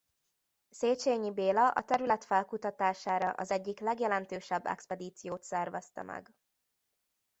Széchenyi 0.69 1.31
Béla 1.31 1.69
a 1.71 1.81
terület 1.83 2.23
felkutatására 2.25 3.29
az 3.29 3.51
egyik 3.51 3.79
legjelentősebb 3.79 4.65
expedíciót 4.65 5.43
szervezte 5.43 6.03
meg. 6.03 6.33